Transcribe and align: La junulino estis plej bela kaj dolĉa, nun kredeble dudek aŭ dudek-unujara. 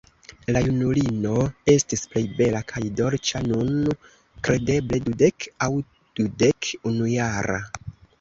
La 0.53 0.59
junulino 0.67 1.33
estis 1.73 1.99
plej 2.13 2.23
bela 2.39 2.61
kaj 2.71 2.81
dolĉa, 2.99 3.41
nun 3.51 3.69
kredeble 4.47 4.99
dudek 5.03 5.47
aŭ 5.67 5.69
dudek-unujara. 6.21 7.59